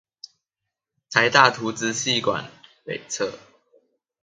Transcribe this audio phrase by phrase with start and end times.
[1.11, 2.49] 臺大圖資系館
[2.87, 3.37] 北側